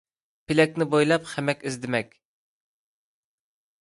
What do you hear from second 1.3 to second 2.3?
خەمەك ئىزدىمەك